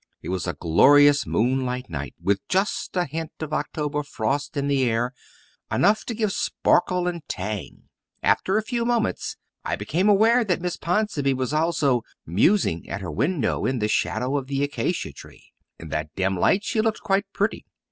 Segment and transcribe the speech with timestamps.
[0.23, 4.83] It was a glorious moonlight night, with just a hint of October frost in the
[4.89, 5.13] air
[5.71, 7.83] enough to give sparkle and tang.
[8.23, 13.11] After a few moments I became aware that Miss Ponsonby was also "musing" at her
[13.11, 15.53] window in the shadow of the acacia tree.
[15.77, 17.63] In that dim light she looked quite pretty.